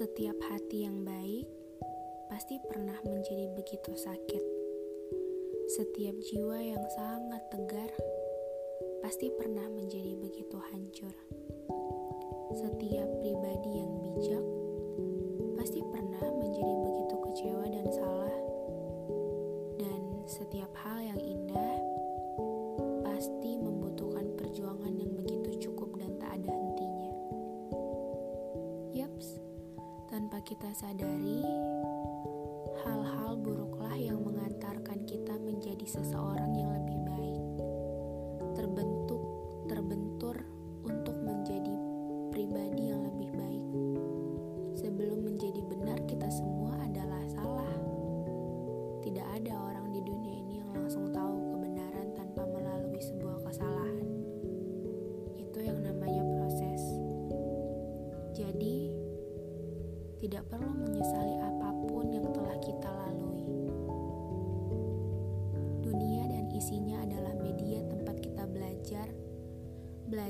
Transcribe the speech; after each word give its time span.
Setiap 0.00 0.40
hati 0.48 0.88
yang 0.88 1.04
baik 1.04 1.44
pasti 2.32 2.56
pernah 2.64 2.96
menjadi 3.04 3.52
begitu 3.52 3.92
sakit. 3.92 4.44
Setiap 5.76 6.16
jiwa 6.24 6.56
yang 6.56 6.80
sangat 6.96 7.44
tegar 7.52 7.92
pasti 9.04 9.28
pernah 9.28 9.68
menjadi 9.68 10.16
begitu 10.16 10.56
hancur. 10.72 11.12
Setiap 12.56 13.08
pribadi 13.20 13.70
yang 13.76 13.92
bijak 14.00 14.44
kita 30.70 30.86
sadari, 30.86 31.42
hal-hal 32.86 33.34
buruklah 33.42 33.90
yang 33.98 34.22
mengantarkan 34.22 35.02
kita 35.02 35.34
menjadi 35.42 35.82
seseorang 35.82 36.54
yang 36.54 36.59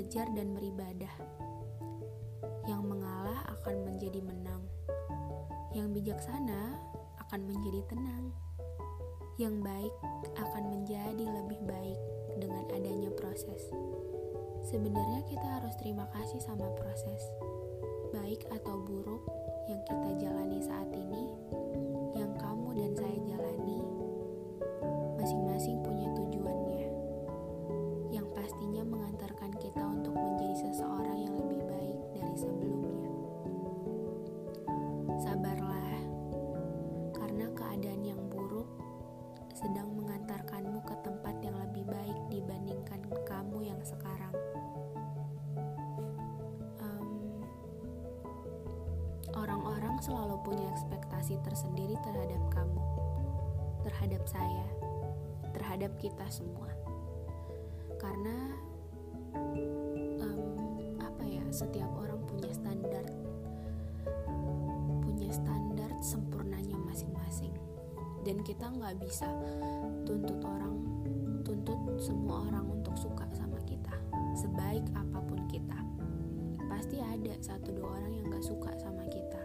belajar 0.00 0.32
dan 0.32 0.56
beribadah. 0.56 1.12
Yang 2.64 2.82
mengalah 2.88 3.44
akan 3.52 3.84
menjadi 3.84 4.24
menang. 4.24 4.64
Yang 5.76 6.00
bijaksana 6.00 6.80
akan 7.20 7.44
menjadi 7.44 7.84
tenang. 7.84 8.32
Yang 9.36 9.60
baik 9.60 9.94
akan 10.40 10.64
menjadi 10.72 11.20
lebih 11.20 11.60
baik 11.68 12.00
dengan 12.40 12.64
adanya 12.72 13.12
proses. 13.12 13.68
Sebenarnya 14.72 15.20
kita 15.28 15.60
harus 15.60 15.76
terima 15.76 16.08
kasih 16.16 16.40
sama 16.40 16.72
proses. 16.80 17.20
Baik 18.16 18.48
atau 18.56 18.80
buruk 18.80 19.28
yang 19.68 19.84
kita 19.84 20.16
jalani 20.16 20.64
saat 20.64 20.88
ini, 20.96 21.28
yang 22.16 22.32
kamu 22.40 22.72
dan 22.72 22.92
saya 22.96 23.18
jalani, 23.28 23.84
masing-masing 25.20 25.76
punya 25.84 25.99
kita 29.70 29.86
untuk 29.86 30.18
menjadi 30.18 30.66
seseorang 30.66 31.30
yang 31.30 31.34
lebih 31.38 31.62
baik 31.62 31.98
dari 32.10 32.34
sebelumnya. 32.34 33.06
Sabarlah, 35.22 35.94
karena 37.14 37.46
keadaan 37.54 38.02
yang 38.02 38.18
buruk 38.34 38.66
sedang 39.54 39.94
mengantarkanmu 39.94 40.82
ke 40.82 40.94
tempat 41.06 41.38
yang 41.38 41.54
lebih 41.54 41.86
baik 41.86 42.18
dibandingkan 42.34 42.98
kamu 43.22 43.70
yang 43.70 43.78
sekarang. 43.86 44.34
Em, 46.82 47.38
Orang-orang 49.38 50.02
selalu 50.02 50.34
punya 50.42 50.66
ekspektasi 50.74 51.38
tersendiri 51.46 51.94
terhadap 52.02 52.42
kamu, 52.50 52.82
terhadap 53.86 54.26
saya, 54.26 54.66
terhadap 55.54 55.94
kita 56.02 56.26
semua. 56.26 56.74
Karena 58.02 58.66
setiap 61.60 61.92
orang 62.00 62.16
punya 62.24 62.48
standar, 62.56 63.04
punya 65.04 65.28
standar 65.28 65.92
sempurnanya 66.00 66.80
masing-masing, 66.88 67.52
dan 68.24 68.40
kita 68.40 68.72
nggak 68.72 68.96
bisa 69.04 69.28
tuntut 70.08 70.40
orang, 70.40 70.80
tuntut 71.44 71.76
semua 72.00 72.48
orang 72.48 72.64
untuk 72.80 72.96
suka 72.96 73.28
sama 73.36 73.60
kita, 73.68 73.92
sebaik 74.40 74.88
apa 74.96 75.20
pun 75.20 75.44
kita 75.52 75.76
pasti 76.70 76.96
ada 76.96 77.36
satu 77.44 77.76
dua 77.76 77.98
orang 77.98 78.12
yang 78.14 78.26
gak 78.32 78.46
suka 78.46 78.72
sama 78.80 79.04
kita. 79.10 79.42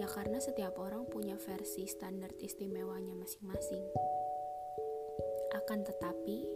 Ya 0.00 0.10
karena 0.10 0.42
setiap 0.42 0.74
orang 0.82 1.06
punya 1.06 1.38
versi 1.38 1.86
standar 1.86 2.32
istimewanya 2.42 3.14
masing-masing. 3.14 3.84
Akan 5.54 5.86
tetapi, 5.86 6.48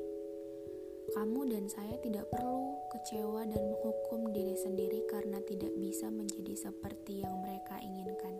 kamu 1.14 1.40
dan 1.52 1.64
saya 1.70 1.94
tidak 2.02 2.26
perlu 2.32 2.87
kecewa 2.88 3.44
dan 3.44 3.62
menghukum 3.68 4.32
diri 4.32 4.56
sendiri 4.56 5.04
karena 5.12 5.36
tidak 5.44 5.72
bisa 5.76 6.08
menjadi 6.08 6.68
seperti 6.68 7.20
yang 7.20 7.36
mereka 7.44 7.76
inginkan. 7.84 8.34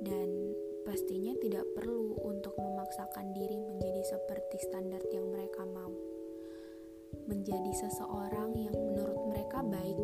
Dan 0.00 0.56
pastinya 0.88 1.36
tidak 1.36 1.68
perlu 1.76 2.16
untuk 2.24 2.56
memaksakan 2.56 3.36
diri 3.36 3.60
menjadi 3.60 4.02
seperti 4.16 4.56
standar 4.64 5.04
yang 5.12 5.28
mereka 5.28 5.68
mau. 5.68 5.92
Menjadi 7.28 7.72
seseorang 7.76 8.56
yang 8.56 8.72
menurut 8.72 9.20
mereka 9.28 9.60
baik. 9.60 10.00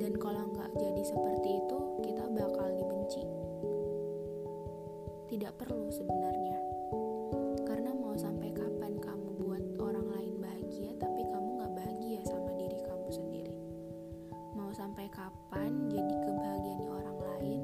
Dan 0.00 0.16
kalau 0.16 0.48
nggak 0.56 0.72
jadi 0.80 1.02
seperti 1.04 1.48
itu 1.60 1.78
kita 2.00 2.24
bakal 2.32 2.68
dibenci. 2.72 3.22
Tidak 5.28 5.52
perlu 5.60 5.92
sebenarnya 5.92 6.19
jadi 15.92 16.14
kebahagiaan 16.24 16.86
orang 16.88 17.18
lain 17.20 17.62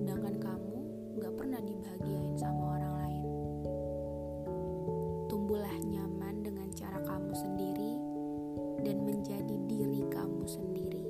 sedangkan 0.00 0.36
kamu 0.40 0.76
nggak 1.20 1.34
pernah 1.36 1.60
dibahagiain 1.60 2.34
sama 2.40 2.80
orang 2.80 2.94
lain 3.04 3.24
tumbuhlah 5.28 5.76
nyaman 5.84 6.40
dengan 6.40 6.68
cara 6.72 7.02
kamu 7.04 7.32
sendiri 7.36 8.12
dan 8.82 9.06
menjadi 9.06 9.56
diri 9.70 10.02
kamu 10.10 10.42
sendiri. 10.44 11.06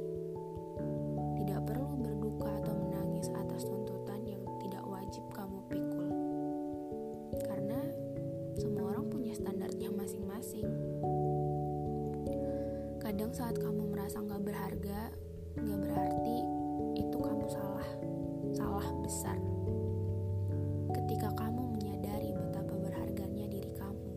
Tidak 1.41 1.61
perlu 1.65 1.89
berduka 1.99 2.53
atau 2.61 2.75
menangis 2.77 3.33
atas 3.33 3.65
tuntutan 3.65 4.21
yang 4.29 4.45
tidak 4.61 4.85
wajib 4.85 5.25
kamu 5.33 5.59
pikul. 5.73 6.09
Karena 7.49 7.81
semua 8.61 8.93
orang 8.93 9.09
punya 9.09 9.33
standarnya 9.33 9.89
masing-masing. 9.89 10.69
Kadang 13.01 13.33
saat 13.35 13.57
kamu 13.59 13.91
merasa 13.91 14.21
nggak 14.21 14.45
berharga, 14.45 15.01
nggak 15.53 15.81
berarti 15.85 16.37
itu 16.97 17.17
kamu 17.21 17.45
salah, 17.49 17.89
salah 18.57 18.87
besar. 19.05 19.37
Ketika 20.93 21.29
kamu 21.37 21.77
menyadari 21.77 22.33
betapa 22.33 22.73
berharganya 22.77 23.47
diri 23.53 23.73
kamu, 23.77 24.13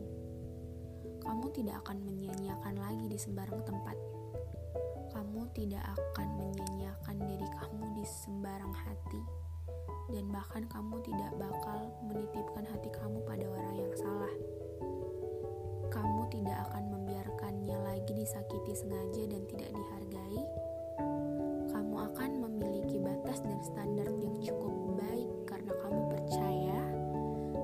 kamu 1.20 1.46
tidak 1.52 1.76
akan 1.84 1.98
menyia-nyiakan 2.08 2.76
lagi 2.80 3.06
di 3.12 3.18
sembarang 3.20 3.62
tempat. 3.68 3.98
Kamu 5.12 5.48
tidak 5.56 5.84
akan 5.96 6.28
menyia-nyiakan 6.40 7.18
diri 7.24 7.48
kamu 7.60 7.84
di 7.96 8.06
sembarang 8.08 8.76
hati, 8.76 9.22
dan 10.12 10.26
bahkan 10.32 10.64
kamu 10.72 11.00
tidak 11.04 11.32
bakal 11.36 11.80
menitipkan 12.08 12.64
hati 12.68 12.90
kamu 12.92 13.20
pada 13.28 13.44
orang 13.48 13.76
yang 13.76 13.94
salah. 13.96 14.34
Kamu 15.92 16.28
tidak 16.28 16.68
akan 16.72 16.92
membiarkannya 16.92 17.78
lagi 17.80 18.12
disakiti 18.12 18.76
sengaja 18.76 19.24
dan 19.32 19.44
tidak 19.48 19.72
dihargai. 19.72 20.05
standar 23.66 24.06
yang 24.22 24.38
cukup 24.46 24.74
baik 24.94 25.30
karena 25.50 25.74
kamu 25.82 26.02
percaya 26.14 26.82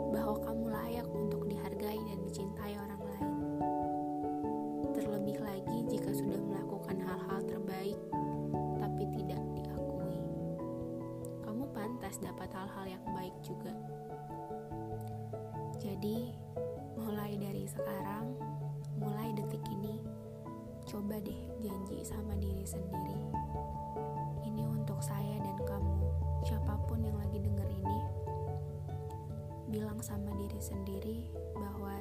bahwa 0.10 0.38
kamu 0.42 0.66
layak 0.74 1.08
untuk 1.14 1.46
dihargai 1.46 2.00
dan 2.10 2.20
dicintai 2.26 2.74
orang 2.74 3.02
lain. 3.06 3.34
Terlebih 4.98 5.38
lagi 5.46 5.78
jika 5.94 6.10
sudah 6.10 6.42
melakukan 6.42 6.98
hal-hal 7.06 7.40
terbaik 7.46 8.00
tapi 8.82 9.04
tidak 9.14 9.42
diakui. 9.54 10.18
Kamu 11.46 11.70
pantas 11.70 12.18
dapat 12.18 12.50
hal-hal 12.50 12.98
yang 12.98 13.06
baik 13.14 13.38
juga. 13.46 13.74
Jadi, 15.82 16.34
mulai 16.94 17.38
dari 17.42 17.66
sekarang, 17.66 18.38
mulai 18.98 19.34
detik 19.34 19.62
ini, 19.70 20.02
coba 20.86 21.18
deh 21.18 21.42
janji 21.62 22.06
sama 22.06 22.38
diri 22.38 22.66
sendiri. 22.66 23.18
Ini 24.46 24.62
untuk 24.70 25.01
sama 30.02 30.34
diri 30.34 30.58
sendiri 30.58 31.30
bahwa 31.54 31.94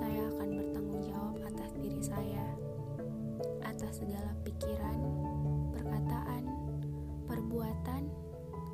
saya 0.00 0.32
akan 0.32 0.48
bertanggung 0.56 1.04
jawab 1.04 1.36
atas 1.44 1.76
diri 1.76 2.00
saya, 2.00 2.56
atas 3.68 4.00
segala 4.00 4.32
pikiran, 4.48 4.96
perkataan, 5.76 6.48
perbuatan, 7.28 8.08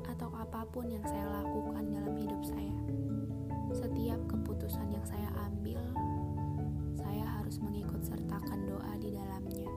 atau 0.07 0.31
apa 0.39 0.63
pun 0.71 0.87
yang 0.87 1.03
saya 1.03 1.43
lakukan 1.43 1.83
dalam 1.91 2.15
hidup 2.15 2.39
saya. 2.47 2.79
Setiap 3.75 4.23
keputusan 4.31 4.87
yang 4.87 5.03
saya 5.03 5.27
ambil, 5.43 5.83
saya 6.95 7.27
harus 7.43 7.59
mengikut 7.59 7.99
sertakan 8.07 8.71
doa 8.71 8.93
di 9.03 9.19
dalamnya. 9.19 9.67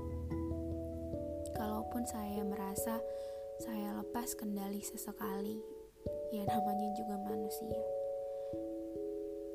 Kalaupun 1.58 2.06
saya 2.06 2.46
merasa 2.46 3.02
saya 3.58 3.90
lepas 3.98 4.38
kendali 4.38 4.86
sesekali, 4.86 5.58
ya 6.30 6.46
namanya 6.46 6.94
juga 6.94 7.18
manusia 7.26 7.91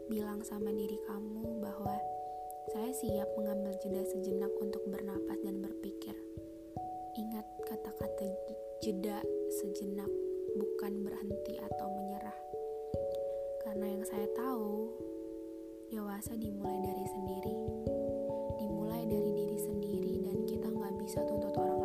bilang 0.07 0.39
sama 0.39 0.71
diri 0.71 0.95
kamu 1.03 1.59
bahwa 1.59 1.95
saya 2.71 2.91
siap 2.95 3.27
mengambil 3.35 3.75
jeda 3.83 4.03
sejenak 4.07 4.51
untuk 4.63 4.79
bernapas 4.87 5.35
dan 5.43 5.59
berpikir. 5.59 6.15
Ingat 7.19 7.43
kata-kata 7.67 8.23
jeda 8.79 9.19
sejenak, 9.59 10.07
bukan 10.55 11.03
berhenti 11.03 11.59
atau 11.59 11.87
menyerah. 11.91 12.39
Karena 13.67 13.99
yang 13.99 14.03
saya 14.07 14.27
tahu, 14.31 14.95
dewasa 15.91 16.39
dimulai 16.39 16.79
dari 16.87 17.05
sendiri. 17.11 17.55
Dimulai 18.63 19.03
dari 19.11 19.31
diri 19.35 19.59
sendiri 19.59 20.13
dan 20.23 20.37
kita 20.47 20.67
nggak 20.71 20.95
bisa 21.03 21.19
tuntut 21.27 21.51
orang 21.55 21.76